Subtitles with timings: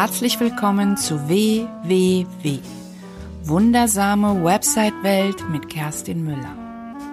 [0.00, 2.60] Herzlich willkommen zu WWW.
[3.42, 6.56] Wundersame Website-Welt mit Kerstin Müller.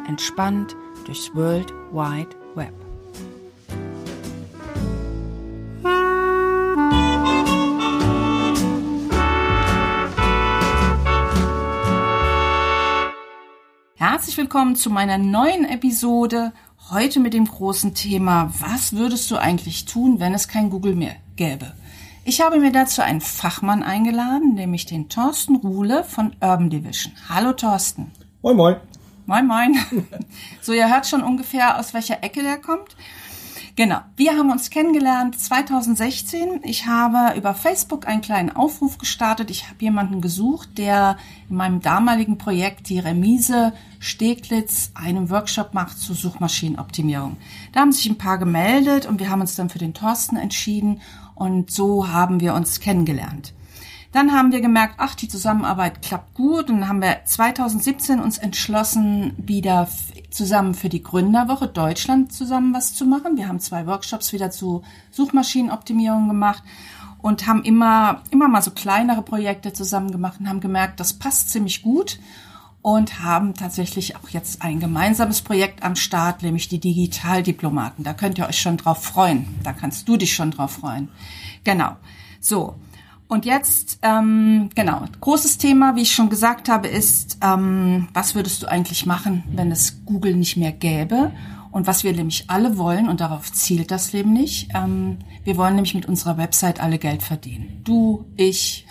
[0.07, 0.73] Entspannt
[1.05, 2.73] durchs World Wide Web.
[13.96, 16.54] Herzlich willkommen zu meiner neuen Episode.
[16.89, 21.18] Heute mit dem großen Thema, was würdest du eigentlich tun, wenn es kein Google mehr
[21.36, 21.74] gäbe?
[22.29, 27.13] Ich habe mir dazu einen Fachmann eingeladen, nämlich den Thorsten Ruhle von Urban Division.
[27.29, 28.11] Hallo Thorsten.
[28.41, 28.75] Moin, moin.
[29.25, 29.77] Moin, moin.
[30.61, 32.97] So, ihr hört schon ungefähr, aus welcher Ecke der kommt.
[33.77, 34.00] Genau.
[34.17, 36.63] Wir haben uns kennengelernt 2016.
[36.63, 39.50] Ich habe über Facebook einen kleinen Aufruf gestartet.
[39.50, 41.16] Ich habe jemanden gesucht, der
[41.50, 47.38] in meinem damaligen Projekt die Remise Steglitz einen Workshop macht zur Suchmaschinenoptimierung.
[47.72, 51.00] Da haben sich ein paar gemeldet und wir haben uns dann für den Thorsten entschieden
[51.38, 53.54] und so haben wir uns kennengelernt.
[54.12, 56.70] Dann haben wir gemerkt, ach, die Zusammenarbeit klappt gut.
[56.70, 59.88] Und dann haben wir 2017 uns entschlossen, wieder
[60.32, 63.38] zusammen für die Gründerwoche Deutschland zusammen was zu machen.
[63.38, 66.64] Wir haben zwei Workshops wieder zu Suchmaschinenoptimierung gemacht
[67.22, 71.50] und haben immer, immer mal so kleinere Projekte zusammen gemacht und haben gemerkt, das passt
[71.50, 72.20] ziemlich gut
[72.88, 78.06] und haben tatsächlich auch jetzt ein gemeinsames Projekt am Start, nämlich die Digitaldiplomaten.
[78.06, 79.46] Da könnt ihr euch schon drauf freuen.
[79.62, 81.10] Da kannst du dich schon drauf freuen.
[81.66, 81.98] Genau.
[82.40, 82.76] So.
[83.28, 88.64] Und jetzt, ähm, genau, großes Thema, wie ich schon gesagt habe, ist, ähm, was würdest
[88.64, 91.34] du eigentlich machen, wenn es Google nicht mehr gäbe?
[91.72, 95.76] Und was wir nämlich alle wollen, und darauf zielt das Leben nicht, ähm, wir wollen
[95.76, 97.82] nämlich mit unserer Website alle Geld verdienen.
[97.84, 98.88] Du, ich,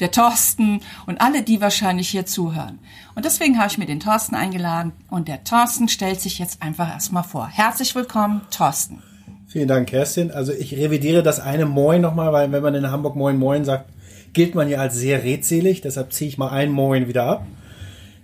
[0.00, 2.78] der Thorsten und alle, die wahrscheinlich hier zuhören.
[3.14, 6.90] Und deswegen habe ich mir den Thorsten eingeladen und der Thorsten stellt sich jetzt einfach
[6.90, 7.48] erstmal vor.
[7.48, 9.02] Herzlich willkommen, Thorsten.
[9.46, 10.30] Vielen Dank, Kerstin.
[10.30, 13.90] Also ich revidiere das eine Moin nochmal, weil wenn man in Hamburg Moin Moin sagt,
[14.32, 15.80] gilt man ja als sehr redselig.
[15.80, 17.46] Deshalb ziehe ich mal ein Moin wieder ab.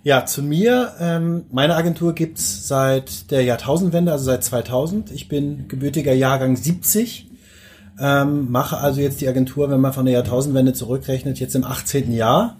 [0.03, 0.93] Ja, zu mir.
[1.01, 5.11] Ähm, meine Agentur gibt's seit der Jahrtausendwende, also seit 2000.
[5.11, 7.26] Ich bin gebürtiger Jahrgang 70.
[7.99, 12.11] Ähm, mache also jetzt die Agentur, wenn man von der Jahrtausendwende zurückrechnet, jetzt im 18.
[12.11, 12.57] Jahr.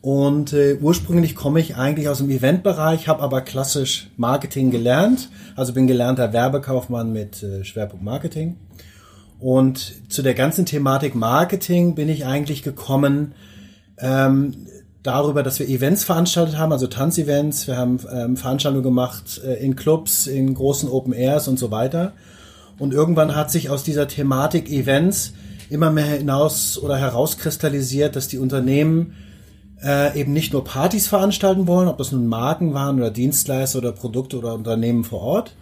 [0.00, 5.28] Und äh, ursprünglich komme ich eigentlich aus dem Eventbereich, habe aber klassisch Marketing gelernt.
[5.54, 8.56] Also bin gelernter Werbekaufmann mit äh, Schwerpunkt Marketing.
[9.38, 13.34] Und zu der ganzen Thematik Marketing bin ich eigentlich gekommen
[13.98, 14.66] ähm,
[15.02, 17.66] darüber, dass wir Events veranstaltet haben, also Tanzevents.
[17.66, 22.12] Wir haben ähm, Veranstaltungen gemacht äh, in Clubs, in großen Open Airs und so weiter.
[22.82, 25.34] Und irgendwann hat sich aus dieser Thematik Events
[25.70, 29.14] immer mehr hinaus oder herauskristallisiert, dass die Unternehmen
[29.84, 33.92] äh, eben nicht nur Partys veranstalten wollen, ob das nun Marken waren oder Dienstleister oder
[33.92, 35.54] Produkte oder Unternehmen vor Ort,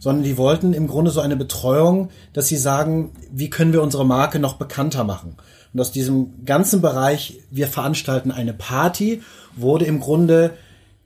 [0.00, 4.04] sondern die wollten im Grunde so eine Betreuung, dass sie sagen, wie können wir unsere
[4.04, 5.36] Marke noch bekannter machen.
[5.72, 9.22] Und aus diesem ganzen Bereich, wir veranstalten eine Party,
[9.54, 10.50] wurde im Grunde,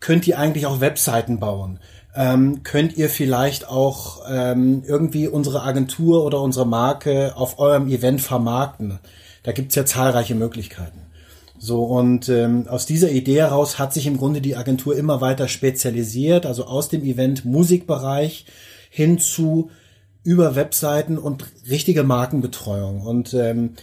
[0.01, 1.79] könnt ihr eigentlich auch Webseiten bauen.
[2.21, 8.21] Ähm, könnt ihr vielleicht auch ähm, irgendwie unsere Agentur oder unsere Marke auf eurem Event
[8.21, 8.99] vermarkten.
[9.45, 10.99] Da gibt's ja zahlreiche Möglichkeiten.
[11.61, 15.47] So, und ähm, aus dieser Idee heraus hat sich im Grunde die Agentur immer weiter
[15.47, 18.47] spezialisiert, also aus dem Event-Musikbereich
[18.91, 19.71] hin zu
[20.25, 23.03] über Webseiten und richtige Markenbetreuung.
[23.03, 23.75] Und ähm,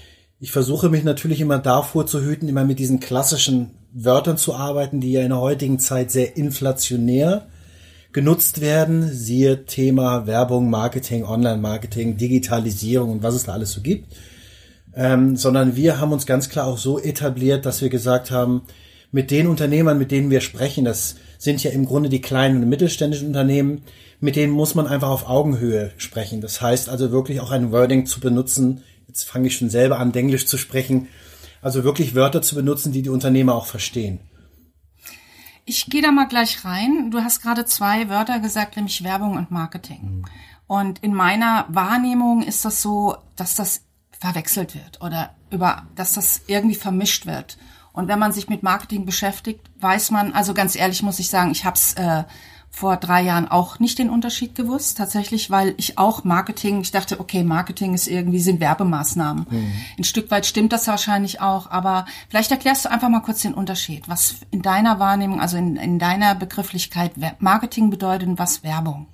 [0.41, 4.99] ich versuche mich natürlich immer davor zu hüten, immer mit diesen klassischen Wörtern zu arbeiten,
[4.99, 7.47] die ja in der heutigen Zeit sehr inflationär
[8.15, 9.11] genutzt werden.
[9.13, 14.07] Siehe Thema Werbung, Marketing, Online-Marketing, Digitalisierung und was es da alles so gibt
[14.95, 18.63] ähm, sondern wir haben uns ganz klar auch so etabliert, dass wir gesagt haben,
[19.11, 22.69] mit den Unternehmern, mit denen wir sprechen, das sind ja im Grunde die kleinen und
[22.69, 23.83] mittelständischen Unternehmen,
[24.19, 26.41] mit denen muss man einfach auf Augenhöhe sprechen.
[26.41, 28.81] Das heißt also wirklich auch ein Wording zu benutzen.
[29.07, 31.07] Jetzt fange ich schon selber an, Englisch zu sprechen.
[31.61, 34.19] Also wirklich Wörter zu benutzen, die die Unternehmer auch verstehen.
[35.65, 37.09] Ich gehe da mal gleich rein.
[37.09, 40.19] Du hast gerade zwei Wörter gesagt, nämlich Werbung und Marketing.
[40.19, 40.25] Mhm.
[40.67, 43.81] Und in meiner Wahrnehmung ist das so, dass das
[44.11, 47.57] verwechselt wird oder über, dass das irgendwie vermischt wird.
[47.93, 51.51] Und wenn man sich mit Marketing beschäftigt, weiß man, also ganz ehrlich muss ich sagen,
[51.51, 52.23] ich habe es äh,
[52.75, 57.21] vor drei Jahren auch nicht den Unterschied gewusst, tatsächlich, weil ich auch Marketing, ich dachte,
[57.21, 59.47] okay, Marketing ist irgendwie, sind Werbemaßnahmen.
[59.49, 59.71] Mhm.
[59.97, 63.53] Ein Stück weit stimmt das wahrscheinlich auch, aber vielleicht erklärst du einfach mal kurz den
[63.53, 69.07] Unterschied, was in deiner Wahrnehmung, also in, in deiner Begrifflichkeit Marketing bedeutet und was Werbung.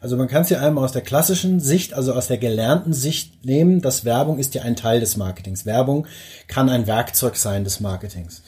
[0.00, 3.44] Also man kann es ja einmal aus der klassischen Sicht, also aus der gelernten Sicht
[3.46, 5.64] nehmen, dass Werbung ist ja ein Teil des Marketings.
[5.64, 6.06] Werbung
[6.46, 8.42] kann ein Werkzeug sein des Marketings.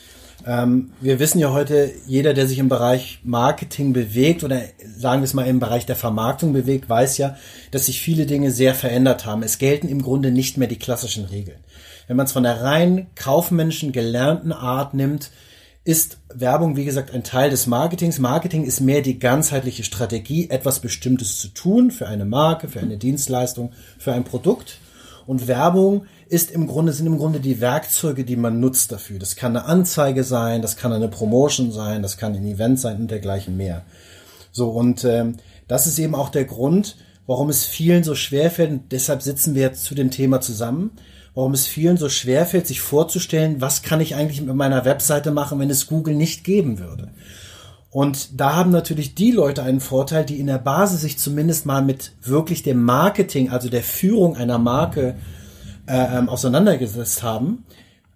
[0.47, 4.63] Ähm, wir wissen ja heute, jeder, der sich im Bereich Marketing bewegt oder
[4.97, 7.37] sagen wir es mal im Bereich der Vermarktung bewegt, weiß ja,
[7.71, 9.43] dass sich viele Dinge sehr verändert haben.
[9.43, 11.59] Es gelten im Grunde nicht mehr die klassischen Regeln.
[12.07, 15.31] wenn man es von der rein kaufmännischen gelernten Art nimmt,
[15.85, 18.19] ist Werbung, wie gesagt, ein Teil des Marketings.
[18.19, 22.99] Marketing ist mehr die ganzheitliche Strategie, etwas Bestimmtes zu tun für eine Marke, für eine
[22.99, 24.79] Dienstleistung, für ein Produkt.
[25.31, 29.21] Und Werbung ist im Grunde, sind im Grunde die Werkzeuge, die man nutzt dafür.
[29.21, 32.97] Das kann eine Anzeige sein, das kann eine Promotion sein, das kann ein Event sein
[32.97, 33.85] und dergleichen mehr.
[34.50, 35.37] So, und ähm,
[35.69, 36.97] das ist eben auch der Grund,
[37.29, 40.91] warum es vielen so schwer fällt, und deshalb sitzen wir jetzt zu dem Thema zusammen,
[41.37, 45.31] warum es vielen so schwer fällt, sich vorzustellen, was kann ich eigentlich mit meiner Webseite
[45.31, 47.12] machen, wenn es Google nicht geben würde.
[47.91, 51.83] Und da haben natürlich die Leute einen Vorteil, die in der Basis sich zumindest mal
[51.83, 55.17] mit wirklich dem Marketing, also der Führung einer Marke
[55.87, 57.65] äh, ähm, auseinandergesetzt haben,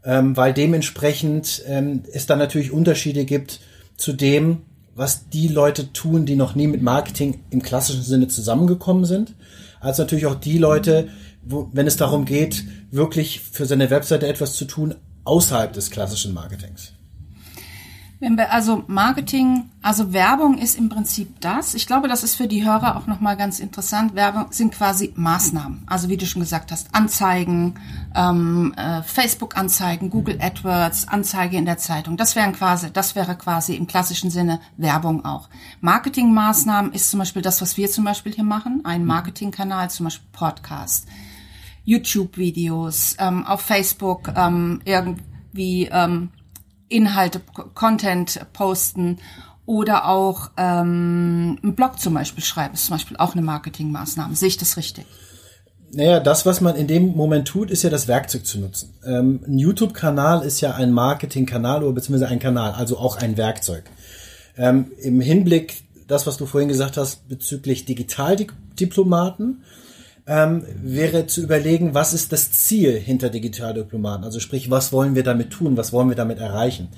[0.05, 3.61] ähm, weil dementsprechend ähm, es dann natürlich Unterschiede gibt
[3.97, 4.62] zu dem,
[4.94, 9.35] was die Leute tun, die noch nie mit Marketing im klassischen Sinne zusammengekommen sind,
[9.81, 11.09] als natürlich auch die Leute,
[11.43, 14.94] wo, wenn es darum geht, wirklich für seine Webseite etwas zu tun
[15.25, 16.93] außerhalb des klassischen Marketings.
[18.20, 21.75] Wenn wir also Marketing, also Werbung ist im Prinzip das.
[21.75, 24.14] Ich glaube, das ist für die Hörer auch nochmal ganz interessant.
[24.14, 25.82] Werbung sind quasi Maßnahmen.
[25.87, 27.75] Also wie du schon gesagt hast, Anzeigen,
[28.14, 32.16] ähm, äh, Facebook-Anzeigen, Google AdWords, Anzeige in der Zeitung.
[32.16, 35.49] Das wären quasi, das wäre quasi im klassischen Sinne Werbung auch.
[35.81, 38.82] Marketingmaßnahmen ist zum Beispiel das, was wir zum Beispiel hier machen.
[38.84, 41.08] Ein Marketingkanal, zum Beispiel Podcast,
[41.84, 46.31] YouTube-Videos, ähm, auf Facebook ähm, irgendwie ähm,
[46.88, 47.40] Inhalte,
[47.75, 49.19] Content posten
[49.66, 54.36] oder auch ähm, einen Blog zum Beispiel schreiben, ist zum Beispiel auch eine Marketingmaßnahme.
[54.36, 55.06] Sehe ich das richtig?
[55.92, 58.94] Naja, das, was man in dem Moment tut, ist ja das Werkzeug zu nutzen.
[59.06, 63.84] Ähm, ein YouTube-Kanal ist ja ein Marketing-Kanal oder beziehungsweise ein Kanal, also auch ein Werkzeug.
[64.56, 69.62] Ähm, Im Hinblick, das, was du vorhin gesagt hast, bezüglich Digitaldiplomaten,
[70.26, 74.25] ähm, wäre zu überlegen, was ist das Ziel hinter Digitaldiplomaten?
[74.25, 75.76] Also sprich, was wollen wir damit tun?
[75.76, 76.88] Was wollen wir damit erreichen?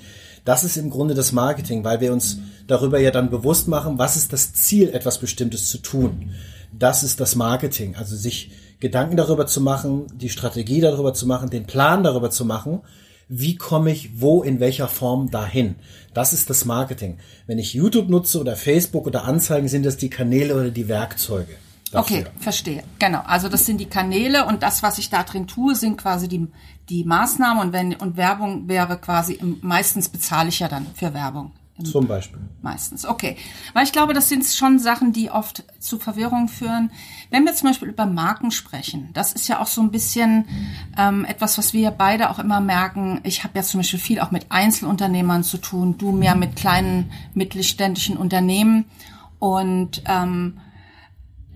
[0.45, 4.15] Das ist im Grunde das Marketing, weil wir uns darüber ja dann bewusst machen, was
[4.15, 6.31] ist das Ziel, etwas Bestimmtes zu tun.
[6.71, 7.95] Das ist das Marketing.
[7.95, 12.45] Also sich Gedanken darüber zu machen, die Strategie darüber zu machen, den Plan darüber zu
[12.45, 12.81] machen,
[13.27, 15.75] wie komme ich wo in welcher Form dahin.
[16.13, 17.17] Das ist das Marketing.
[17.45, 21.55] Wenn ich YouTube nutze oder Facebook oder Anzeigen, sind das die Kanäle oder die Werkzeuge.
[21.91, 22.19] Dafür.
[22.19, 22.83] Okay, verstehe.
[22.99, 23.21] Genau.
[23.25, 26.47] Also das sind die Kanäle und das, was ich da drin tue, sind quasi die,
[26.89, 31.51] die Maßnahmen und wenn und Werbung wäre quasi meistens bezahle ich ja dann für Werbung.
[31.83, 32.39] Zum Beispiel.
[32.63, 33.37] Meistens, okay.
[33.73, 36.89] Weil ich glaube, das sind schon Sachen, die oft zu Verwirrung führen.
[37.29, 40.45] Wenn wir zum Beispiel über Marken sprechen, das ist ja auch so ein bisschen
[40.97, 43.19] ähm, etwas, was wir beide auch immer merken.
[43.23, 47.11] Ich habe ja zum Beispiel viel auch mit Einzelunternehmern zu tun, du mehr mit kleinen
[47.35, 48.85] mittelständischen Unternehmen.
[49.37, 50.57] Und ähm,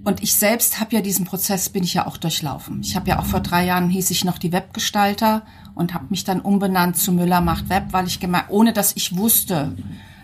[0.04, 2.82] und ich selbst habe ja diesen Prozess, bin ich ja auch durchlaufen.
[2.82, 5.44] Ich habe ja auch vor drei Jahren hieß ich noch die Webgestalter
[5.76, 9.16] und habe mich dann umbenannt zu Müller macht Web, weil ich gemerkt, ohne dass ich
[9.16, 9.76] wusste,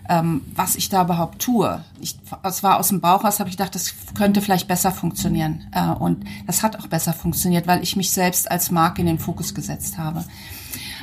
[0.10, 1.84] ähm, was ich da überhaupt tue.
[2.00, 5.68] Ich, es war aus dem Bauch aus, habe ich gedacht, das könnte vielleicht besser funktionieren.
[5.72, 9.20] Äh, und das hat auch besser funktioniert, weil ich mich selbst als Marke in den
[9.20, 10.24] Fokus gesetzt habe.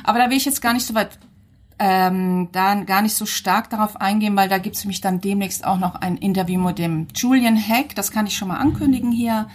[0.03, 1.17] Aber da will ich jetzt gar nicht so weit
[1.77, 5.65] ähm, da gar nicht so stark darauf eingehen, weil da gibt es nämlich dann demnächst
[5.65, 9.47] auch noch ein Interview mit dem Julian Hack, das kann ich schon mal ankündigen hier.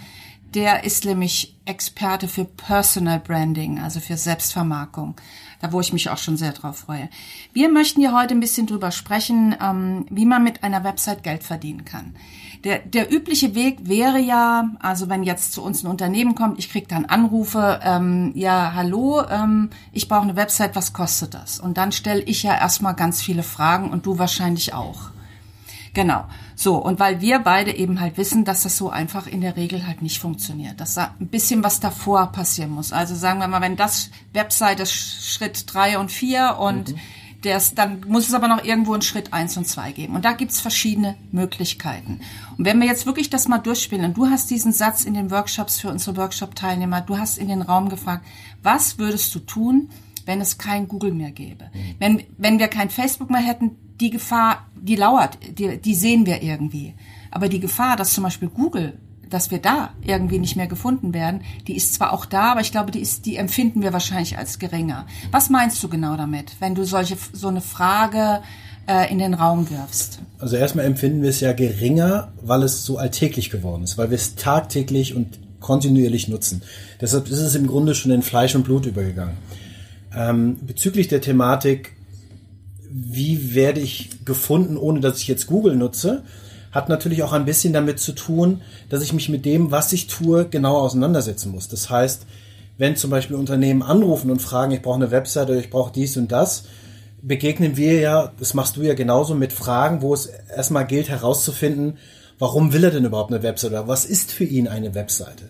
[0.53, 5.15] Der ist nämlich Experte für Personal Branding, also für Selbstvermarkung,
[5.61, 7.09] da wo ich mich auch schon sehr drauf freue.
[7.53, 11.43] Wir möchten hier heute ein bisschen drüber sprechen, ähm, wie man mit einer Website Geld
[11.43, 12.15] verdienen kann.
[12.63, 16.69] Der, der übliche Weg wäre ja, also wenn jetzt zu uns ein Unternehmen kommt, ich
[16.69, 21.59] krieg dann Anrufe, ähm, ja, hallo, ähm, ich brauche eine Website, was kostet das?
[21.59, 25.09] Und dann stelle ich ja erstmal ganz viele Fragen und du wahrscheinlich auch.
[25.95, 26.25] Genau.
[26.55, 29.87] So, und weil wir beide eben halt wissen, dass das so einfach in der Regel
[29.87, 32.93] halt nicht funktioniert, dass da ein bisschen was davor passieren muss.
[32.93, 36.99] Also sagen wir mal, wenn das Website ist Schritt drei und vier und mhm
[37.41, 40.15] das, dann muss es aber noch irgendwo einen Schritt eins und zwei geben.
[40.15, 42.19] Und da gibt's verschiedene Möglichkeiten.
[42.57, 45.31] Und wenn wir jetzt wirklich das mal durchspielen, und du hast diesen Satz in den
[45.31, 48.25] Workshops für unsere Workshop-Teilnehmer, du hast in den Raum gefragt,
[48.61, 49.89] was würdest du tun,
[50.25, 51.65] wenn es kein Google mehr gäbe?
[51.73, 51.95] Mhm.
[51.99, 56.43] Wenn, wenn wir kein Facebook mehr hätten, die Gefahr, die lauert, die, die sehen wir
[56.43, 56.93] irgendwie.
[57.31, 58.99] Aber die Gefahr, dass zum Beispiel Google
[59.31, 62.71] dass wir da irgendwie nicht mehr gefunden werden, die ist zwar auch da, aber ich
[62.71, 65.07] glaube, die ist, die empfinden wir wahrscheinlich als geringer.
[65.31, 68.41] Was meinst du genau damit, wenn du solche, so eine Frage
[68.87, 70.19] äh, in den Raum wirfst?
[70.37, 74.15] Also erstmal empfinden wir es ja geringer, weil es so alltäglich geworden ist, weil wir
[74.15, 76.61] es tagtäglich und kontinuierlich nutzen.
[76.99, 79.37] Deshalb ist es im Grunde schon in Fleisch und Blut übergegangen.
[80.13, 81.93] Ähm, bezüglich der Thematik,
[82.89, 86.23] wie werde ich gefunden, ohne dass ich jetzt Google nutze,
[86.71, 90.07] hat natürlich auch ein bisschen damit zu tun, dass ich mich mit dem, was ich
[90.07, 91.67] tue, genau auseinandersetzen muss.
[91.67, 92.25] Das heißt,
[92.77, 96.17] wenn zum Beispiel Unternehmen anrufen und fragen, ich brauche eine Webseite oder ich brauche dies
[96.17, 96.63] und das,
[97.21, 101.97] begegnen wir ja, das machst du ja genauso mit Fragen, wo es erstmal gilt herauszufinden,
[102.39, 105.49] warum will er denn überhaupt eine Webseite oder was ist für ihn eine Webseite?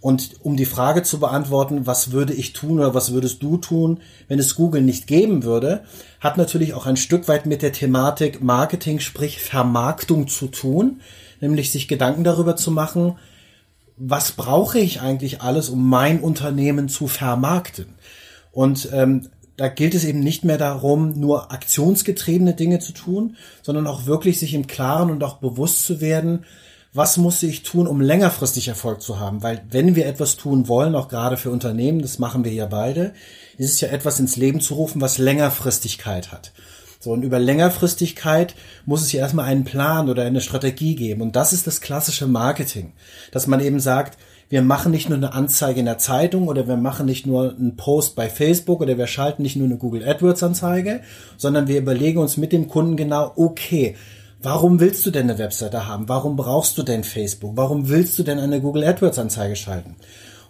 [0.00, 4.00] Und um die Frage zu beantworten, was würde ich tun oder was würdest du tun,
[4.28, 5.84] wenn es Google nicht geben würde,
[6.20, 11.00] hat natürlich auch ein Stück weit mit der Thematik Marketing, sprich Vermarktung zu tun,
[11.40, 13.16] nämlich sich Gedanken darüber zu machen,
[13.98, 17.94] was brauche ich eigentlich alles, um mein Unternehmen zu vermarkten?
[18.52, 19.28] Und ähm,
[19.58, 24.38] da gilt es eben nicht mehr darum, nur aktionsgetriebene Dinge zu tun, sondern auch wirklich
[24.38, 26.46] sich im Klaren und auch bewusst zu werden,
[26.92, 29.42] was muss ich tun, um längerfristig Erfolg zu haben?
[29.42, 33.12] Weil wenn wir etwas tun wollen, auch gerade für Unternehmen, das machen wir ja beide,
[33.58, 36.52] ist es ja etwas ins Leben zu rufen, was Längerfristigkeit hat.
[36.98, 38.54] So, und über Längerfristigkeit
[38.84, 41.22] muss es ja erstmal einen Plan oder eine Strategie geben.
[41.22, 42.92] Und das ist das klassische Marketing.
[43.32, 44.18] Dass man eben sagt,
[44.50, 47.76] wir machen nicht nur eine Anzeige in der Zeitung oder wir machen nicht nur einen
[47.76, 51.02] Post bei Facebook oder wir schalten nicht nur eine Google AdWords Anzeige,
[51.36, 53.96] sondern wir überlegen uns mit dem Kunden genau, okay,
[54.42, 56.08] Warum willst du denn eine Webseite haben?
[56.08, 57.58] Warum brauchst du denn Facebook?
[57.58, 59.96] Warum willst du denn eine Google AdWords Anzeige schalten?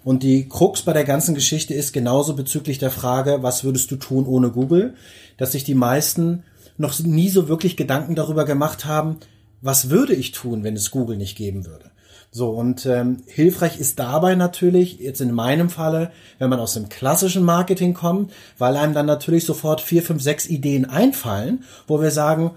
[0.05, 3.97] Und die Krux bei der ganzen Geschichte ist genauso bezüglich der Frage, was würdest du
[3.97, 4.95] tun ohne Google,
[5.39, 6.45] dass sich die meisten
[6.79, 9.17] noch nie so wirklich Gedanken darüber gemacht haben,
[9.61, 11.91] was würde ich tun, wenn es Google nicht geben würde.
[12.31, 16.89] So, und ähm, hilfreich ist dabei natürlich, jetzt in meinem Falle, wenn man aus dem
[16.89, 22.13] klassischen Marketing kommt, weil einem dann natürlich sofort vier, fünf, sechs Ideen einfallen, wo wir
[22.13, 22.53] sagen,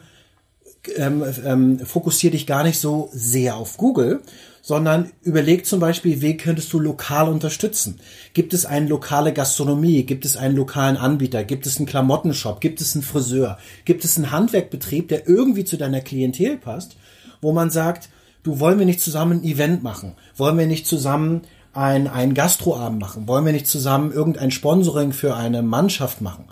[0.95, 4.21] ähm, ähm, fokussier dich gar nicht so sehr auf Google,
[4.61, 7.99] sondern überleg zum Beispiel, wie könntest du lokal unterstützen?
[8.33, 10.03] Gibt es eine lokale Gastronomie?
[10.03, 11.43] Gibt es einen lokalen Anbieter?
[11.43, 12.61] Gibt es einen Klamottenshop?
[12.61, 13.57] Gibt es einen Friseur?
[13.83, 16.95] Gibt es einen Handwerkbetrieb, der irgendwie zu deiner Klientel passt,
[17.41, 18.09] wo man sagt,
[18.43, 20.13] du wollen wir nicht zusammen ein Event machen?
[20.37, 21.41] Wollen wir nicht zusammen
[21.73, 23.27] ein, ein Gastroabend machen?
[23.27, 26.45] Wollen wir nicht zusammen irgendein Sponsoring für eine Mannschaft machen?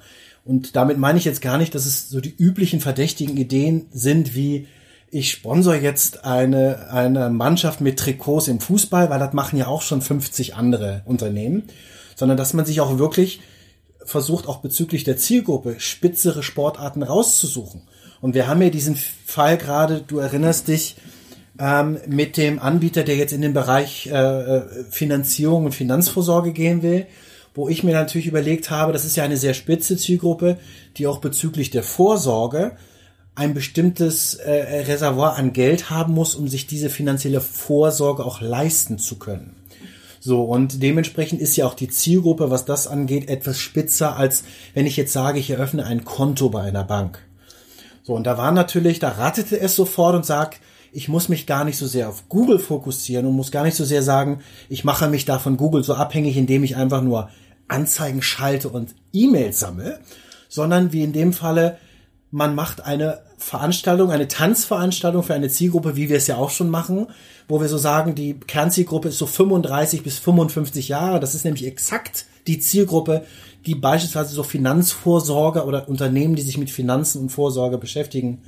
[0.44, 4.36] Und damit meine ich jetzt gar nicht, dass es so die üblichen verdächtigen Ideen sind,
[4.36, 4.68] wie
[5.12, 9.82] ich sponsor jetzt eine, eine Mannschaft mit Trikots im Fußball, weil das machen ja auch
[9.82, 11.64] schon 50 andere Unternehmen,
[12.16, 13.42] sondern dass man sich auch wirklich
[14.06, 17.84] versucht, auch bezüglich der Zielgruppe spitzere Sportarten rauszusuchen.
[18.22, 20.96] Und wir haben ja diesen Fall gerade, du erinnerst dich,
[21.60, 26.82] ähm, mit dem Anbieter, der jetzt in den Bereich äh, äh Finanzierung und Finanzvorsorge gehen
[26.82, 27.06] will
[27.54, 30.58] wo ich mir natürlich überlegt habe, das ist ja eine sehr spitze Zielgruppe,
[30.98, 32.78] die auch bezüglich der Vorsorge
[33.36, 39.00] ein bestimmtes äh, Reservoir an Geld haben muss, um sich diese finanzielle Vorsorge auch leisten
[39.00, 39.56] zu können.
[40.20, 44.44] So, und dementsprechend ist ja auch die Zielgruppe, was das angeht, etwas spitzer, als
[44.76, 47.20] wenn ich jetzt sage, ich eröffne ein Konto bei einer Bank.
[48.04, 50.60] So, und da war natürlich, da rattete es sofort und sagt,
[50.92, 53.86] ich muss mich gar nicht so sehr auf Google fokussieren und muss gar nicht so
[53.86, 57.30] sehr sagen, ich mache mich da von Google so abhängig, indem ich einfach nur
[57.68, 60.00] Anzeigen schalte und E-Mails sammle,
[60.50, 61.78] sondern wie in dem Falle,
[62.30, 66.70] man macht eine Veranstaltung, eine Tanzveranstaltung für eine Zielgruppe, wie wir es ja auch schon
[66.70, 67.08] machen,
[67.48, 71.20] wo wir so sagen, die Kernzielgruppe ist so 35 bis 55 Jahre.
[71.20, 73.26] Das ist nämlich exakt die Zielgruppe,
[73.66, 78.42] die beispielsweise so Finanzvorsorge oder Unternehmen, die sich mit Finanzen und Vorsorge beschäftigen,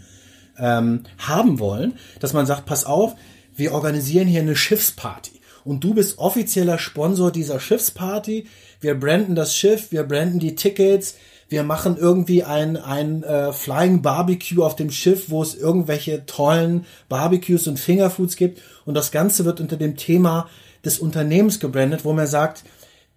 [0.57, 3.15] ähm, haben wollen, dass man sagt, pass auf,
[3.55, 8.47] wir organisieren hier eine Schiffsparty und du bist offizieller Sponsor dieser Schiffsparty.
[8.81, 11.15] Wir branden das Schiff, wir branden die Tickets,
[11.49, 16.85] wir machen irgendwie ein, ein äh, Flying Barbecue auf dem Schiff, wo es irgendwelche tollen
[17.09, 18.61] Barbecues und Fingerfoods gibt.
[18.85, 20.49] Und das Ganze wird unter dem Thema
[20.83, 22.63] des Unternehmens gebrandet, wo man sagt,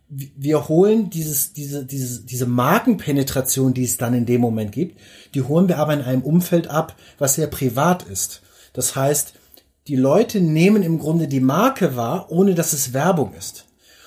[0.09, 5.01] wir holen dieses, diese, diese, diese Markenpenetration, die es dann in dem Moment gibt,
[5.35, 8.43] die holen wir aber in einem Umfeld ab, was sehr privat ist.
[8.73, 9.35] Das heißt,
[9.89, 13.67] die Leute nehmen im Grunde die Marke wahr, ohne dass es Werbung ist.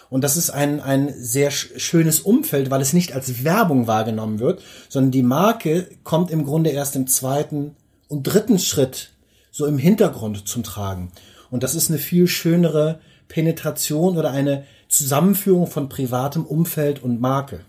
[0.10, 4.64] Und das ist ein, ein sehr schönes Umfeld, weil es nicht als Werbung wahrgenommen wird,
[4.90, 7.76] sondern die Marke kommt im Grunde erst im zweiten
[8.08, 9.12] und dritten Schritt
[9.52, 11.12] so im Hintergrund zum Tragen.
[11.52, 17.62] Und das ist eine viel schönere Penetration oder eine Zusammenführung von privatem Umfeld und Marke.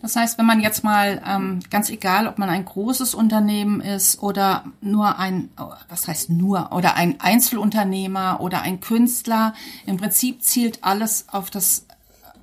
[0.00, 4.22] Das heißt, wenn man jetzt mal, ähm, ganz egal, ob man ein großes Unternehmen ist
[4.22, 5.48] oder nur ein,
[5.88, 9.54] was heißt nur, oder ein Einzelunternehmer oder ein Künstler,
[9.86, 11.86] im Prinzip zielt alles auf das,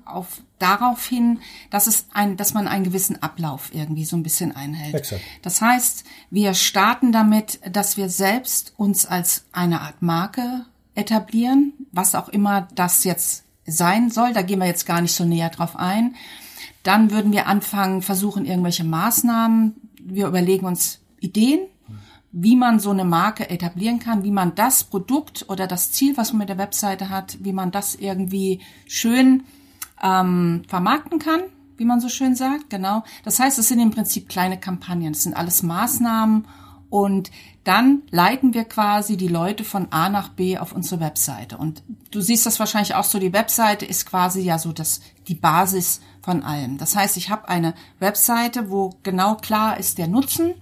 [0.04, 1.40] auf darauf hin,
[1.70, 4.94] dass es ein, dass man einen gewissen Ablauf irgendwie so ein bisschen einhält.
[4.94, 5.22] Exakt.
[5.40, 10.66] Das heißt, wir starten damit, dass wir selbst uns als eine Art Marke
[10.96, 14.32] etablieren, was auch immer das jetzt sein soll.
[14.32, 16.16] Da gehen wir jetzt gar nicht so näher drauf ein.
[16.82, 19.74] Dann würden wir anfangen, versuchen irgendwelche Maßnahmen.
[20.00, 21.60] Wir überlegen uns Ideen,
[22.32, 26.32] wie man so eine Marke etablieren kann, wie man das Produkt oder das Ziel, was
[26.32, 29.44] man mit der Webseite hat, wie man das irgendwie schön
[30.02, 31.40] ähm, vermarkten kann,
[31.76, 33.02] wie man so schön sagt, genau.
[33.24, 36.46] Das heißt, es sind im Prinzip kleine Kampagnen, es sind alles Maßnahmen
[36.90, 37.30] und
[37.64, 41.56] dann leiten wir quasi die Leute von A nach B auf unsere Webseite.
[41.58, 45.34] Und du siehst das wahrscheinlich auch so, die Webseite ist quasi ja so das, die
[45.34, 46.78] Basis von allem.
[46.78, 50.54] Das heißt, ich habe eine Webseite, wo genau klar ist der Nutzen,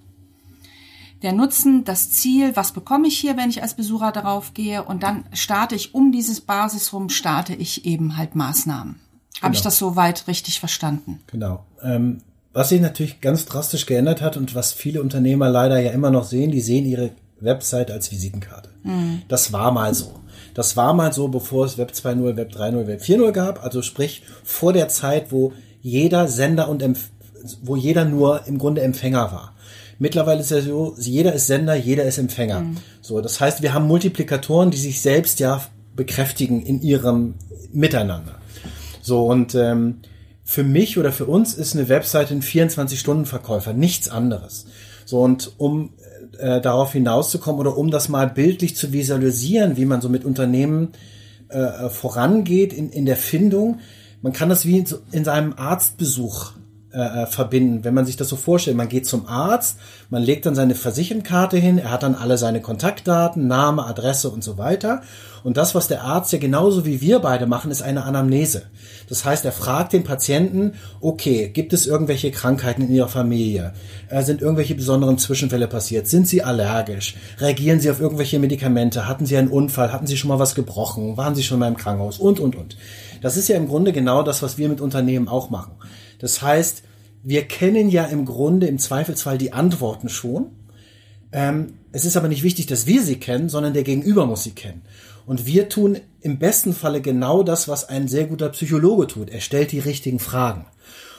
[1.23, 5.03] der Nutzen, das Ziel, was bekomme ich hier, wenn ich als Besucher darauf gehe und
[5.03, 8.95] dann starte ich um dieses Basis rum, starte ich eben halt Maßnahmen.
[8.95, 9.43] Genau.
[9.43, 11.21] Habe ich das soweit richtig verstanden?
[11.27, 11.65] Genau.
[11.83, 12.21] Ähm,
[12.55, 16.25] was sich natürlich ganz drastisch geändert hat und was viele Unternehmer leider ja immer noch
[16.25, 18.71] sehen, die sehen ihre Website als Visitenkarte.
[18.85, 19.23] Mhm.
[19.29, 20.13] Das war mal so.
[20.55, 23.63] Das war mal so, bevor es Web 2.0, Web 3.0, Web 4.0 gab.
[23.63, 27.11] Also sprich vor der Zeit, wo jeder Sender und Empf
[27.63, 29.55] wo jeder nur im Grunde Empfänger war.
[29.99, 32.61] Mittlerweile ist ja so, jeder ist Sender, jeder ist Empfänger.
[32.61, 32.77] Mhm.
[33.03, 35.61] So, das heißt, wir haben Multiplikatoren, die sich selbst ja
[35.95, 37.35] bekräftigen in ihrem
[37.73, 38.37] Miteinander.
[39.03, 40.01] So, und ähm,
[40.45, 44.67] für mich oder für uns ist eine Webseite ein 24-Stunden-Verkäufer, nichts anderes.
[45.07, 45.95] So, und um
[46.39, 50.93] äh, darauf hinauszukommen oder um das mal bildlich zu visualisieren, wie man so mit Unternehmen
[51.49, 53.81] äh, vorangeht in, in der Findung,
[54.23, 56.64] man kann das wie in, in seinem Arztbesuch äh,
[56.95, 57.85] äh, verbinden.
[57.85, 59.79] Wenn man sich das so vorstellt, man geht zum Arzt,
[60.11, 64.45] man legt dann seine Versichertenkarte hin, er hat dann alle seine Kontaktdaten, Name, Adresse und
[64.45, 65.03] so weiter.
[65.43, 68.63] Und das, was der Arzt ja genauso wie wir beide machen, ist eine Anamnese.
[69.11, 70.73] Das heißt, er fragt den Patienten,
[71.03, 73.75] okay, gibt es irgendwelche Krankheiten in Ihrer Familie?
[74.09, 76.07] Äh, sind irgendwelche besonderen Zwischenfälle passiert?
[76.07, 77.17] Sind Sie allergisch?
[77.39, 79.07] Reagieren Sie auf irgendwelche Medikamente?
[79.07, 79.93] Hatten Sie einen Unfall?
[79.93, 81.17] Hatten Sie schon mal was gebrochen?
[81.19, 82.19] Waren Sie schon mal im Krankenhaus?
[82.19, 82.77] Und, und, und.
[83.21, 85.73] Das ist ja im Grunde genau das, was wir mit Unternehmen auch machen.
[86.25, 86.85] Das heißt,
[87.23, 90.47] wir kennen ja im Grunde im Zweifelsfall die Antworten schon.
[91.33, 94.53] Ähm, es ist aber nicht wichtig, dass wir sie kennen, sondern der Gegenüber muss sie
[94.53, 94.81] kennen.
[95.27, 99.29] Und wir tun im besten Falle genau das, was ein sehr guter Psychologe tut.
[99.29, 100.65] Er stellt die richtigen Fragen.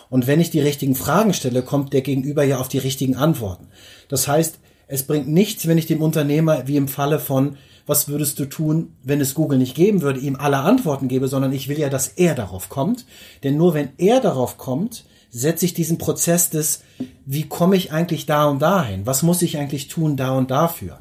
[0.09, 3.67] Und wenn ich die richtigen Fragen stelle, kommt der Gegenüber ja auf die richtigen Antworten.
[4.09, 8.39] Das heißt, es bringt nichts, wenn ich dem Unternehmer, wie im Falle von, was würdest
[8.39, 11.79] du tun, wenn es Google nicht geben würde, ihm alle Antworten gebe, sondern ich will
[11.79, 13.05] ja, dass er darauf kommt.
[13.43, 16.83] Denn nur wenn er darauf kommt, setze ich diesen Prozess des,
[17.25, 19.05] wie komme ich eigentlich da und dahin?
[19.05, 20.99] Was muss ich eigentlich tun da und dafür?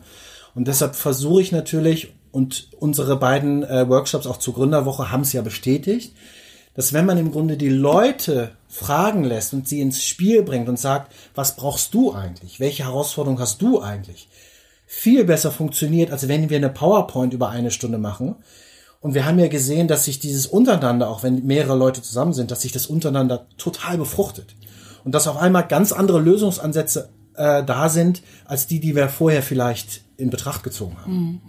[0.55, 5.33] Und deshalb versuche ich natürlich, und unsere beiden äh, Workshops auch zur Gründerwoche haben es
[5.33, 6.14] ja bestätigt,
[6.75, 10.78] dass wenn man im Grunde die Leute fragen lässt und sie ins Spiel bringt und
[10.78, 12.58] sagt, was brauchst du eigentlich?
[12.58, 14.28] Welche Herausforderung hast du eigentlich?
[14.87, 18.37] Viel besser funktioniert, als wenn wir eine PowerPoint über eine Stunde machen,
[19.04, 22.50] und wir haben ja gesehen, dass sich dieses untereinander, auch wenn mehrere Leute zusammen sind,
[22.50, 24.56] dass sich das untereinander total befruchtet.
[25.04, 29.42] Und dass auf einmal ganz andere Lösungsansätze äh, da sind, als die, die wir vorher
[29.42, 31.12] vielleicht in Betracht gezogen haben.
[31.12, 31.40] Mhm.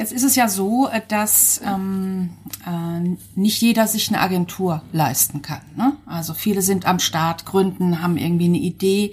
[0.00, 2.30] Jetzt ist es ja so, äh, dass ähm,
[2.66, 5.60] äh, nicht jeder sich eine Agentur leisten kann.
[5.76, 5.94] Ne?
[6.06, 9.12] Also viele sind am Start, gründen, haben irgendwie eine Idee,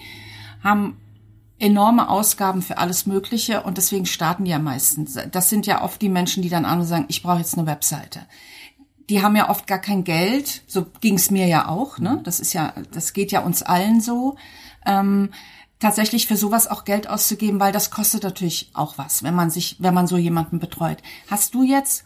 [0.64, 0.96] haben
[1.60, 5.20] enorme Ausgaben für alles Mögliche und deswegen starten die ja meistens.
[5.30, 7.68] Das sind ja oft die Menschen, die dann an und sagen, ich brauche jetzt eine
[7.68, 8.22] Webseite.
[9.10, 12.22] Die haben ja oft gar kein Geld, so ging es mir ja auch, ne?
[12.24, 14.38] Das ist ja, das geht ja uns allen so.
[14.86, 15.32] Ähm,
[15.80, 19.78] tatsächlich für sowas auch Geld auszugeben, weil das kostet natürlich auch was, wenn man sich,
[19.80, 20.98] wenn man so jemanden betreut.
[21.30, 22.06] Hast du jetzt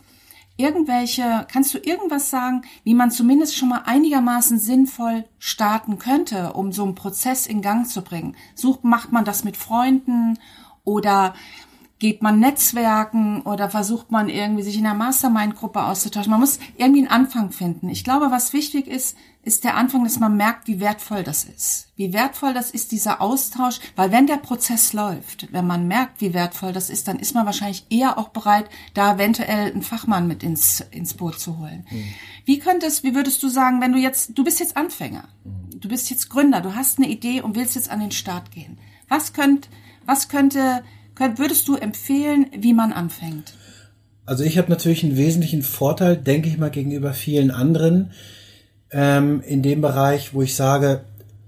[0.58, 6.72] irgendwelche, kannst du irgendwas sagen, wie man zumindest schon mal einigermaßen sinnvoll starten könnte, um
[6.72, 8.36] so einen Prozess in Gang zu bringen?
[8.56, 10.38] Sucht, macht man das mit Freunden
[10.84, 11.34] oder
[12.00, 16.32] geht man Netzwerken oder versucht man irgendwie sich in einer Mastermind-Gruppe auszutauschen?
[16.32, 17.90] Man muss irgendwie einen Anfang finden.
[17.90, 21.88] Ich glaube, was wichtig ist, ist der Anfang, dass man merkt, wie wertvoll das ist.
[21.96, 26.34] Wie wertvoll das ist, dieser Austausch, weil wenn der Prozess läuft, wenn man merkt, wie
[26.34, 30.44] wertvoll das ist, dann ist man wahrscheinlich eher auch bereit, da eventuell einen Fachmann mit
[30.44, 31.86] ins, ins Boot zu holen.
[31.90, 32.04] Mhm.
[32.46, 35.80] Wie könntest, wie würdest du sagen, wenn du jetzt, du bist jetzt Anfänger, mhm.
[35.80, 38.78] du bist jetzt Gründer, du hast eine Idee und willst jetzt an den Start gehen.
[39.08, 39.70] Was könnt,
[40.06, 40.84] was könnte,
[41.16, 43.54] könnt, würdest du empfehlen, wie man anfängt?
[44.26, 48.12] Also ich habe natürlich einen wesentlichen Vorteil, denke ich mal, gegenüber vielen anderen,
[48.92, 51.02] ähm, in dem Bereich, wo ich sage,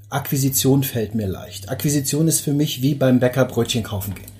[0.10, 1.70] Akquisition fällt mir leicht.
[1.70, 4.32] Akquisition ist für mich wie beim Bäcker Brötchen kaufen gehen.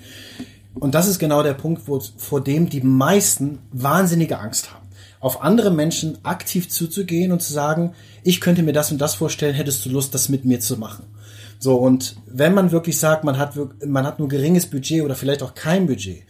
[0.74, 4.86] Und das ist genau der Punkt, wo, vor dem die meisten wahnsinnige Angst haben.
[5.20, 9.54] Auf andere Menschen aktiv zuzugehen und zu sagen, ich könnte mir das und das vorstellen,
[9.54, 11.04] hättest du Lust, das mit mir zu machen.
[11.58, 13.54] So, und wenn man wirklich sagt, man hat,
[13.86, 16.24] man hat nur geringes Budget oder vielleicht auch kein Budget,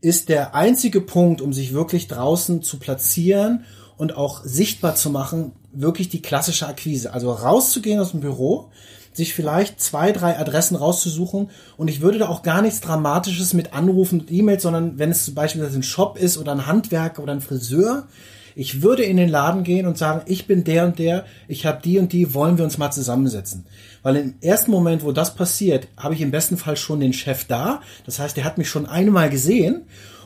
[0.00, 3.64] ist der einzige Punkt, um sich wirklich draußen zu platzieren
[4.02, 7.12] und auch sichtbar zu machen, wirklich die klassische Akquise.
[7.14, 8.68] Also rauszugehen aus dem Büro,
[9.12, 13.74] sich vielleicht zwei, drei Adressen rauszusuchen und ich würde da auch gar nichts Dramatisches mit
[13.74, 17.32] Anrufen und E-Mails, sondern wenn es zum Beispiel ein Shop ist oder ein Handwerker oder
[17.32, 18.08] ein Friseur,
[18.54, 21.80] Ich würde in den Laden gehen und sagen, ich bin der und der, ich habe
[21.82, 23.64] die und die, wollen wir uns mal zusammensetzen.
[24.02, 27.44] Weil im ersten Moment, wo das passiert, habe ich im besten Fall schon den Chef
[27.44, 27.80] da.
[28.04, 29.82] Das heißt, der hat mich schon einmal gesehen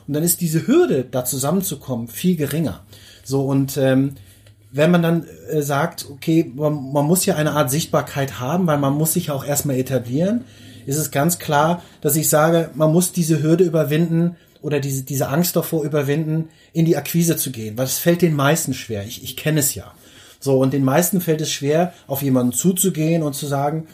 [0.07, 2.83] und dann ist diese Hürde, da zusammenzukommen, viel geringer.
[3.27, 4.15] So und ähm,
[4.71, 8.77] wenn man dann äh, sagt, okay, man, man muss ja eine Art Sichtbarkeit haben, weil
[8.77, 10.45] man muss sich auch erstmal etablieren,
[10.85, 15.27] ist es ganz klar, dass ich sage, man muss diese Hürde überwinden oder diese, diese
[15.27, 19.05] Angst davor überwinden, in die Akquise zu gehen, weil es fällt den meisten schwer.
[19.05, 19.91] Ich, ich kenne es ja.
[20.39, 23.87] So, und den meisten fällt es schwer, auf jemanden zuzugehen und zu sagen,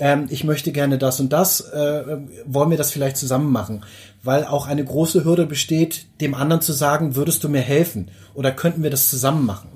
[0.00, 2.02] ähm, ich möchte gerne das und das, äh,
[2.46, 3.84] wollen wir das vielleicht zusammen machen?
[4.22, 8.10] Weil auch eine große Hürde besteht, dem anderen zu sagen, würdest du mir helfen?
[8.34, 9.68] Oder könnten wir das zusammen machen?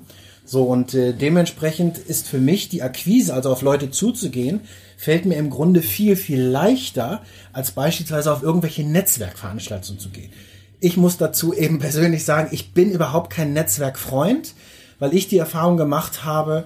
[0.43, 4.61] So, und äh, dementsprechend ist für mich die Akquise, also auf Leute zuzugehen,
[4.97, 10.31] fällt mir im Grunde viel, viel leichter, als beispielsweise auf irgendwelche Netzwerkveranstaltungen zu gehen.
[10.79, 14.53] Ich muss dazu eben persönlich sagen, ich bin überhaupt kein Netzwerkfreund,
[14.99, 16.65] weil ich die Erfahrung gemacht habe,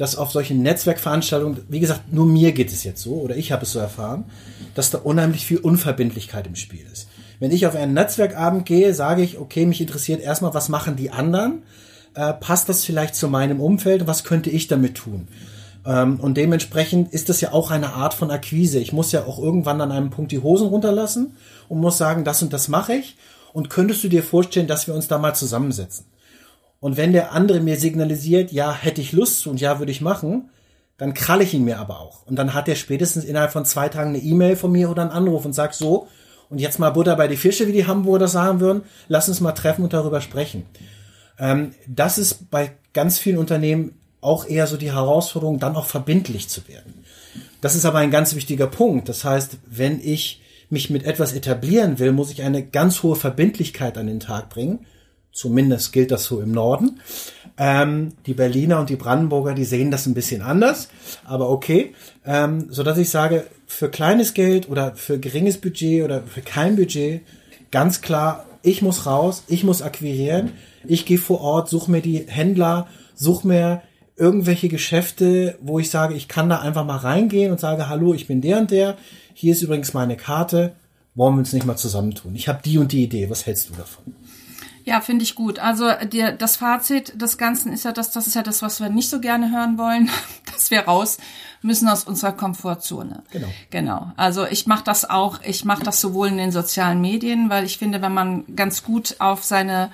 [0.00, 3.64] dass auf solchen Netzwerkveranstaltungen, wie gesagt, nur mir geht es jetzt so, oder ich habe
[3.64, 4.24] es so erfahren,
[4.74, 7.06] dass da unheimlich viel Unverbindlichkeit im Spiel ist.
[7.38, 11.10] Wenn ich auf einen Netzwerkabend gehe, sage ich, okay, mich interessiert erstmal, was machen die
[11.10, 11.64] anderen?
[12.14, 14.06] Äh, passt das vielleicht zu meinem Umfeld?
[14.06, 15.28] Was könnte ich damit tun?
[15.84, 18.78] Ähm, und dementsprechend ist das ja auch eine Art von Akquise.
[18.78, 21.36] Ich muss ja auch irgendwann an einem Punkt die Hosen runterlassen
[21.68, 23.18] und muss sagen, das und das mache ich.
[23.52, 26.06] Und könntest du dir vorstellen, dass wir uns da mal zusammensetzen?
[26.80, 30.00] Und wenn der andere mir signalisiert, ja, hätte ich Lust zu und ja, würde ich
[30.00, 30.50] machen,
[30.96, 32.26] dann kralle ich ihn mir aber auch.
[32.26, 35.10] Und dann hat er spätestens innerhalb von zwei Tagen eine E-Mail von mir oder einen
[35.10, 36.08] Anruf und sagt so,
[36.48, 39.40] und jetzt mal Butter bei die Fische, wie die Hamburger das sagen würden, lass uns
[39.40, 40.66] mal treffen und darüber sprechen.
[41.38, 46.48] Ähm, das ist bei ganz vielen Unternehmen auch eher so die Herausforderung, dann auch verbindlich
[46.48, 47.04] zu werden.
[47.60, 49.08] Das ist aber ein ganz wichtiger Punkt.
[49.08, 53.96] Das heißt, wenn ich mich mit etwas etablieren will, muss ich eine ganz hohe Verbindlichkeit
[53.98, 54.86] an den Tag bringen.
[55.32, 57.00] Zumindest gilt das so im Norden.
[57.56, 60.88] Ähm, die Berliner und die Brandenburger, die sehen das ein bisschen anders,
[61.24, 61.94] aber okay.
[62.24, 66.76] Ähm, so dass ich sage, für kleines Geld oder für geringes Budget oder für kein
[66.76, 67.22] Budget,
[67.70, 70.52] ganz klar, ich muss raus, ich muss akquirieren,
[70.86, 73.82] ich gehe vor Ort, suche mir die Händler, suche mir
[74.16, 78.26] irgendwelche Geschäfte, wo ich sage, ich kann da einfach mal reingehen und sage, hallo, ich
[78.26, 78.96] bin der und der,
[79.32, 80.72] hier ist übrigens meine Karte,
[81.14, 82.34] wollen wir uns nicht mal zusammentun?
[82.34, 84.14] Ich habe die und die Idee, was hältst du davon?
[84.90, 85.60] Ja, finde ich gut.
[85.60, 88.88] Also dir, das Fazit des Ganzen ist ja das, das ist ja das, was wir
[88.88, 90.10] nicht so gerne hören wollen,
[90.52, 91.18] dass wir raus
[91.62, 93.22] müssen aus unserer Komfortzone.
[93.30, 93.46] Genau.
[93.70, 94.12] Genau.
[94.16, 97.78] Also ich mache das auch, ich mache das sowohl in den sozialen Medien, weil ich
[97.78, 99.92] finde, wenn man ganz gut auf seine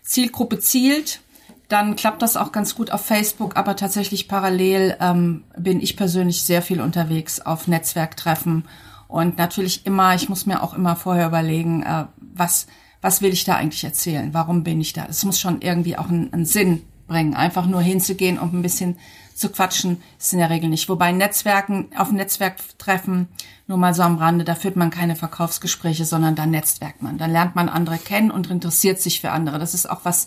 [0.00, 1.20] Zielgruppe zielt,
[1.68, 6.42] dann klappt das auch ganz gut auf Facebook, aber tatsächlich parallel ähm, bin ich persönlich
[6.42, 8.64] sehr viel unterwegs auf Netzwerktreffen
[9.08, 12.66] und natürlich immer, ich muss mir auch immer vorher überlegen, äh, was,
[13.00, 14.34] was will ich da eigentlich erzählen?
[14.34, 15.06] Warum bin ich da?
[15.08, 17.34] Es muss schon irgendwie auch einen, einen Sinn bringen.
[17.34, 18.98] Einfach nur hinzugehen und ein bisschen
[19.34, 20.88] zu quatschen, ist in der Regel nicht.
[20.88, 23.28] Wobei Netzwerken, auf Netzwerktreffen,
[23.66, 27.18] nur mal so am Rande, da führt man keine Verkaufsgespräche, sondern da netzwerkt man.
[27.18, 29.58] Da lernt man andere kennen und interessiert sich für andere.
[29.58, 30.26] Das ist auch was,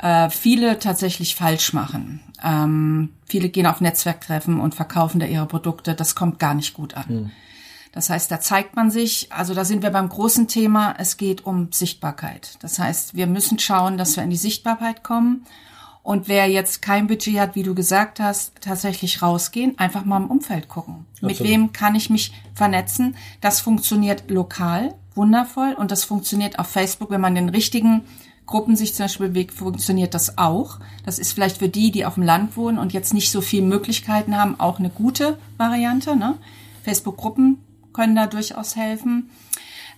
[0.00, 2.20] äh, viele tatsächlich falsch machen.
[2.42, 5.94] Ähm, viele gehen auf Netzwerktreffen und verkaufen da ihre Produkte.
[5.94, 7.08] Das kommt gar nicht gut an.
[7.08, 7.30] Hm.
[7.92, 11.44] Das heißt, da zeigt man sich, also da sind wir beim großen Thema, es geht
[11.44, 12.56] um Sichtbarkeit.
[12.60, 15.44] Das heißt, wir müssen schauen, dass wir in die Sichtbarkeit kommen.
[16.02, 20.30] Und wer jetzt kein Budget hat, wie du gesagt hast, tatsächlich rausgehen, einfach mal im
[20.30, 21.06] Umfeld gucken.
[21.12, 21.30] Absolut.
[21.30, 23.14] Mit wem kann ich mich vernetzen?
[23.40, 25.74] Das funktioniert lokal, wundervoll.
[25.74, 28.02] Und das funktioniert auf Facebook, wenn man den richtigen
[28.46, 30.80] Gruppen sich zum Beispiel bewegt, funktioniert das auch.
[31.04, 33.66] Das ist vielleicht für die, die auf dem Land wohnen und jetzt nicht so viele
[33.66, 36.16] Möglichkeiten haben, auch eine gute Variante.
[36.16, 36.36] Ne?
[36.82, 37.58] Facebook-Gruppen
[37.92, 39.30] können da durchaus helfen.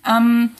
[0.06, 0.50] Ähm,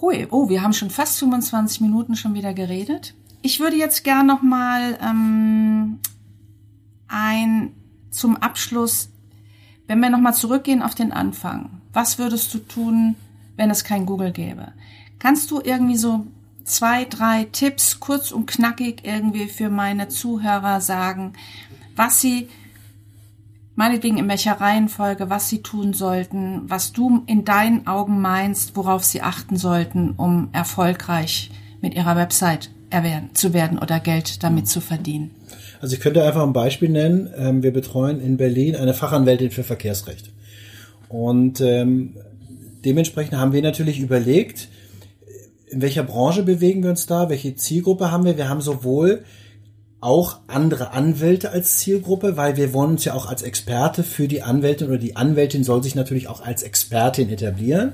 [0.00, 0.26] cool.
[0.30, 3.14] Oh, wir haben schon fast 25 Minuten schon wieder geredet.
[3.42, 5.98] Ich würde jetzt gern noch mal ähm,
[7.08, 7.72] ein
[8.10, 9.10] zum Abschluss,
[9.86, 11.82] wenn wir noch mal zurückgehen auf den Anfang.
[11.92, 13.14] Was würdest du tun,
[13.56, 14.72] wenn es kein Google gäbe?
[15.18, 16.26] Kannst du irgendwie so
[16.64, 21.34] zwei, drei Tipps kurz und knackig irgendwie für meine Zuhörer sagen,
[21.94, 22.48] was sie
[23.76, 29.04] meinetwegen in welcher Reihenfolge, was sie tun sollten, was du in deinen Augen meinst, worauf
[29.04, 34.80] sie achten sollten, um erfolgreich mit ihrer Website erwerben, zu werden oder Geld damit zu
[34.80, 35.30] verdienen.
[35.80, 37.30] Also ich könnte einfach ein Beispiel nennen.
[37.36, 40.30] Ähm, wir betreuen in Berlin eine Fachanwältin für Verkehrsrecht.
[41.08, 42.14] Und ähm,
[42.84, 44.68] dementsprechend haben wir natürlich überlegt,
[45.68, 47.28] in welcher Branche bewegen wir uns da?
[47.28, 48.36] Welche Zielgruppe haben wir?
[48.36, 49.24] Wir haben sowohl
[50.00, 54.42] auch andere Anwälte als Zielgruppe, weil wir wollen uns ja auch als Experte für die
[54.42, 57.92] Anwältin oder die Anwältin soll sich natürlich auch als Expertin etablieren,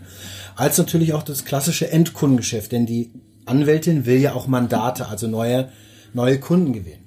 [0.56, 3.12] als natürlich auch das klassische Endkundengeschäft, denn die
[3.46, 5.68] Anwältin will ja auch Mandate, also neue
[6.14, 7.02] neue Kunden gewinnen.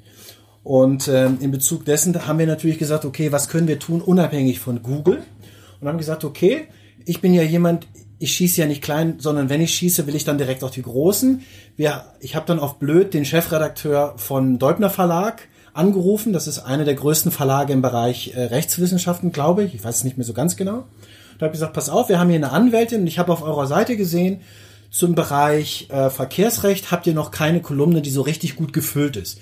[0.63, 4.59] Und ähm, in Bezug dessen haben wir natürlich gesagt, okay, was können wir tun, unabhängig
[4.59, 5.21] von Google?
[5.79, 6.67] Und haben gesagt, okay,
[7.05, 10.23] ich bin ja jemand, ich schieße ja nicht klein, sondern wenn ich schieße, will ich
[10.23, 11.41] dann direkt auf die Großen.
[11.75, 16.31] Wir, ich habe dann auf blöd den Chefredakteur von Deubner Verlag angerufen.
[16.31, 19.75] Das ist einer der größten Verlage im Bereich äh, Rechtswissenschaften, glaube ich.
[19.75, 20.85] Ich weiß es nicht mehr so ganz genau.
[21.37, 23.43] Da habe ich gesagt, pass auf, wir haben hier eine Anwältin und ich habe auf
[23.43, 24.39] eurer Seite gesehen,
[24.89, 29.41] zum Bereich äh, Verkehrsrecht habt ihr noch keine Kolumne, die so richtig gut gefüllt ist.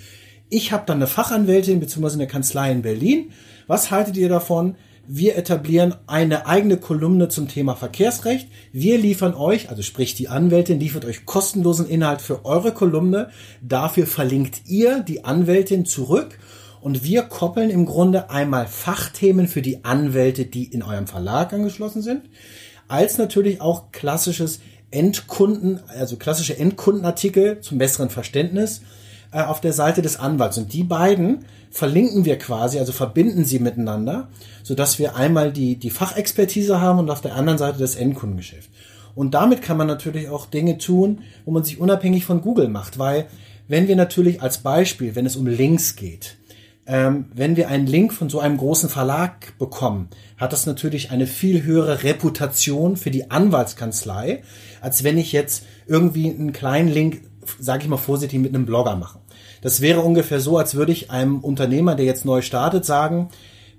[0.49, 2.13] Ich habe dann eine Fachanwältin bzw.
[2.13, 3.31] eine Kanzlei in Berlin.
[3.67, 4.75] Was haltet ihr davon?
[5.05, 8.47] Wir etablieren eine eigene Kolumne zum Thema Verkehrsrecht.
[8.71, 13.29] Wir liefern euch, also sprich die Anwältin, liefert euch kostenlosen Inhalt für eure Kolumne.
[13.61, 16.39] Dafür verlinkt ihr die Anwältin zurück
[16.79, 22.01] und wir koppeln im Grunde einmal Fachthemen für die Anwälte, die in eurem Verlag angeschlossen
[22.01, 22.29] sind,
[22.87, 28.81] als natürlich auch klassisches Endkunden, also klassische Endkundenartikel zum besseren Verständnis
[29.33, 30.57] äh, auf der Seite des Anwalts.
[30.57, 34.27] Und die beiden verlinken wir quasi, also verbinden sie miteinander,
[34.61, 38.69] so dass wir einmal die, die Fachexpertise haben und auf der anderen Seite das Endkundengeschäft.
[39.15, 42.99] Und damit kann man natürlich auch Dinge tun, wo man sich unabhängig von Google macht,
[42.99, 43.25] weil
[43.67, 46.37] wenn wir natürlich als Beispiel, wenn es um Links geht,
[46.85, 51.25] ähm, wenn wir einen Link von so einem großen Verlag bekommen, hat das natürlich eine
[51.25, 54.43] viel höhere Reputation für die Anwaltskanzlei,
[54.79, 57.21] als wenn ich jetzt irgendwie einen kleinen Link,
[57.59, 59.19] sage ich mal vorsichtig, mit einem Blogger mache.
[59.61, 63.29] Das wäre ungefähr so, als würde ich einem Unternehmer, der jetzt neu startet, sagen,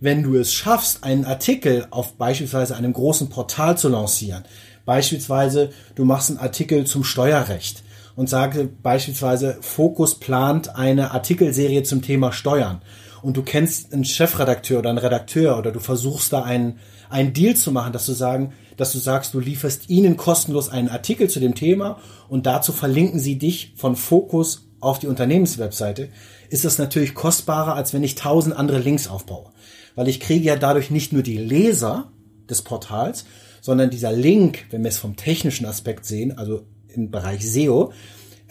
[0.01, 4.45] wenn du es schaffst, einen Artikel auf beispielsweise einem großen Portal zu lancieren,
[4.85, 7.83] beispielsweise du machst einen Artikel zum Steuerrecht
[8.17, 12.83] und sage beispielsweise, Focus plant eine Artikelserie zum Thema Steuern
[13.23, 16.79] und du kennst einen Chefredakteur oder einen Redakteur oder du versuchst da einen,
[17.11, 20.89] einen Deal zu machen, dass du sagen, dass du sagst, du lieferst ihnen kostenlos einen
[20.89, 26.09] Artikel zu dem Thema und dazu verlinken sie dich von Fokus auf die Unternehmenswebseite,
[26.51, 29.51] ist das natürlich kostbarer, als wenn ich tausend andere Links aufbaue.
[29.95, 32.13] Weil ich kriege ja dadurch nicht nur die Leser
[32.51, 33.25] des Portals,
[33.61, 37.93] sondern dieser Link, wenn wir es vom technischen Aspekt sehen, also im Bereich SEO,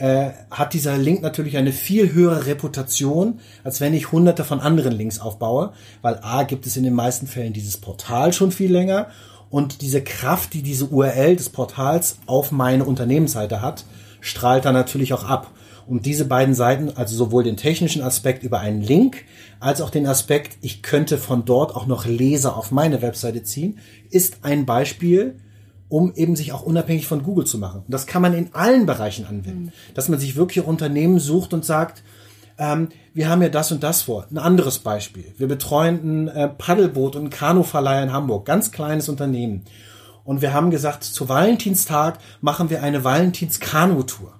[0.04, 4.92] äh, hat dieser Link natürlich eine viel höhere Reputation, als wenn ich hunderte von anderen
[4.92, 9.08] Links aufbaue, weil A gibt es in den meisten Fällen dieses Portal schon viel länger
[9.50, 13.86] und diese Kraft, die diese URL des Portals auf meine Unternehmensseite hat,
[14.20, 15.52] strahlt dann natürlich auch ab.
[15.88, 19.24] Und diese beiden Seiten, also sowohl den technischen Aspekt über einen Link,
[19.62, 23.80] als auch den Aspekt, ich könnte von dort auch noch Leser auf meine Webseite ziehen,
[24.10, 25.40] ist ein Beispiel,
[25.90, 27.82] um eben sich auch unabhängig von Google zu machen.
[27.82, 29.66] Und das kann man in allen Bereichen anwenden.
[29.66, 29.94] Mhm.
[29.94, 32.04] Dass man sich wirklich Unternehmen sucht und sagt,
[32.58, 34.26] ähm, wir haben ja das und das vor.
[34.32, 35.34] Ein anderes Beispiel.
[35.38, 38.46] Wir betreuen ein äh, Paddelboot und ein Kanuverleiher in Hamburg.
[38.46, 39.64] Ganz kleines Unternehmen.
[40.24, 44.34] Und wir haben gesagt, zu Valentinstag machen wir eine Valentins-Kanu-Tour.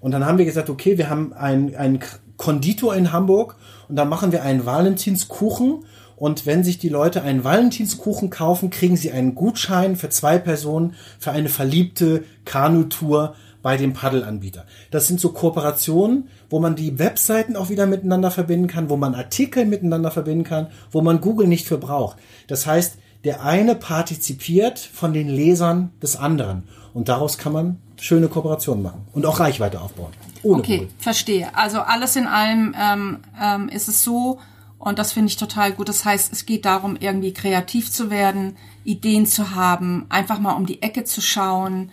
[0.00, 2.00] Und dann haben wir gesagt, okay, wir haben einen
[2.36, 3.56] Konditor in Hamburg
[3.88, 5.84] und dann machen wir einen Valentinskuchen
[6.16, 10.94] und wenn sich die Leute einen Valentinskuchen kaufen, kriegen sie einen Gutschein für zwei Personen
[11.18, 14.64] für eine verliebte Kanutour bei dem Paddelanbieter.
[14.90, 19.14] Das sind so Kooperationen, wo man die Webseiten auch wieder miteinander verbinden kann, wo man
[19.14, 22.16] Artikel miteinander verbinden kann, wo man Google nicht für braucht.
[22.46, 26.62] Das heißt, der eine partizipiert von den Lesern des anderen.
[26.94, 30.12] Und daraus kann man schöne Kooperationen machen und auch Reichweite aufbauen.
[30.44, 30.88] okay, Google.
[30.98, 31.48] verstehe.
[31.56, 34.38] Also alles in allem ähm, ähm, ist es so,
[34.78, 35.88] und das finde ich total gut.
[35.88, 40.66] Das heißt, es geht darum, irgendwie kreativ zu werden, Ideen zu haben, einfach mal um
[40.66, 41.90] die Ecke zu schauen.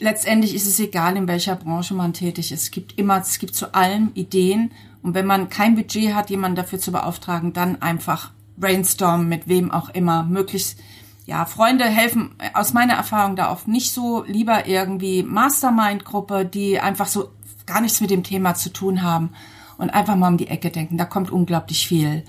[0.00, 2.62] Letztendlich ist es egal, in welcher Branche man tätig ist.
[2.62, 4.72] Es gibt immer, es gibt zu allem Ideen.
[5.02, 9.70] Und wenn man kein Budget hat, jemanden dafür zu beauftragen, dann einfach brainstormen mit wem
[9.70, 10.24] auch immer.
[10.24, 10.80] Möglichst,
[11.26, 14.24] ja, Freunde helfen aus meiner Erfahrung da oft nicht so.
[14.24, 17.30] Lieber irgendwie Mastermind-Gruppe, die einfach so
[17.66, 19.30] gar nichts mit dem Thema zu tun haben
[19.78, 20.98] und einfach mal um die Ecke denken.
[20.98, 22.24] Da kommt unglaublich viel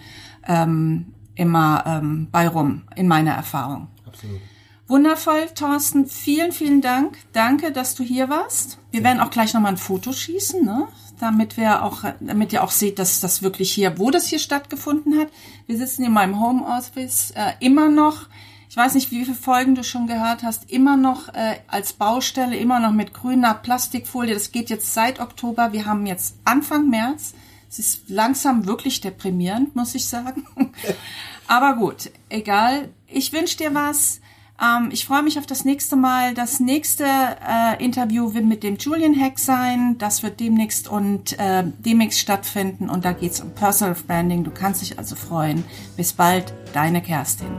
[0.47, 3.87] ähm, immer ähm, bei rum, in meiner Erfahrung.
[4.05, 4.39] Absolut.
[4.87, 6.07] Wundervoll, Thorsten.
[6.07, 7.17] Vielen, vielen Dank.
[7.31, 8.79] Danke, dass du hier warst.
[8.89, 10.87] Wir werden auch gleich nochmal ein Foto schießen, ne?
[11.19, 15.19] damit wir auch, damit ihr auch seht, dass das wirklich hier, wo das hier stattgefunden
[15.19, 15.27] hat.
[15.67, 18.27] Wir sitzen in meinem Homeoffice äh, immer noch
[18.69, 22.55] ich weiß nicht, wie viele Folgen du schon gehört hast, immer noch äh, als Baustelle,
[22.55, 24.35] immer noch mit grüner Plastikfolie.
[24.35, 25.73] Das geht jetzt seit Oktober.
[25.73, 27.33] Wir haben jetzt Anfang März.
[27.67, 30.45] Es ist langsam wirklich deprimierend, muss ich sagen.
[31.47, 32.89] Aber gut, egal.
[33.07, 34.21] Ich wünsche dir was.
[34.61, 36.35] Ähm, ich freue mich auf das nächste Mal.
[36.35, 39.97] Das nächste äh, Interview wird mit dem Julian Hack sein.
[39.97, 42.87] Das wird demnächst und äh, demnächst stattfinden.
[42.87, 44.43] Und da geht es um Personal Branding.
[44.43, 45.63] Du kannst dich also freuen.
[45.97, 47.49] Bis bald, deine Kerstin.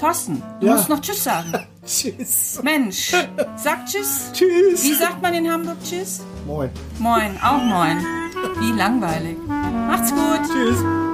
[0.00, 0.74] Thorsten, du ja.
[0.74, 1.52] musst noch Tschüss sagen.
[1.86, 2.60] tschüss.
[2.62, 3.12] Mensch,
[3.56, 4.30] sag Tschüss.
[4.32, 4.82] Tschüss.
[4.82, 6.22] Wie sagt man in Hamburg Tschüss?
[6.46, 6.70] Moin.
[6.98, 7.98] Moin, auch moin.
[8.58, 9.36] Wie langweilig.
[9.46, 10.40] Macht's gut.
[10.50, 11.09] Tschüss.